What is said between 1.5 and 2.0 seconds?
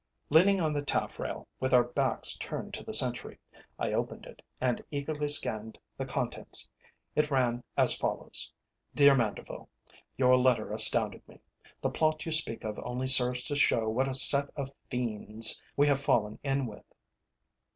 with our